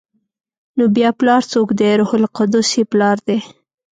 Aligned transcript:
نو 0.77 0.83
بیا 0.95 1.09
پلار 1.19 1.41
څوک 1.51 1.69
دی؟ 1.79 1.89
روح 1.99 2.11
القدس 2.19 2.67
یې 2.77 2.83
پلار 2.91 3.17
دی؟ 3.27 3.37